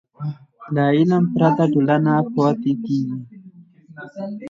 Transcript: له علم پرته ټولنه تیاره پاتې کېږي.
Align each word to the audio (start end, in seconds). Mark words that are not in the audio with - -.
له 0.73 0.83
علم 0.97 1.23
پرته 1.33 1.63
ټولنه 1.73 2.13
تیاره 2.21 2.31
پاتې 2.35 2.73
کېږي. 2.83 3.19